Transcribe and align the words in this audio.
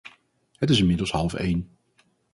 Het 0.57 0.69
is 0.69 0.79
inmiddels 0.79 1.11
half 1.11 1.33
één. 1.33 1.69